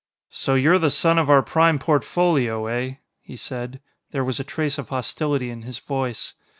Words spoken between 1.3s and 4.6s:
Prime Portfolio, eh?" he said. There was a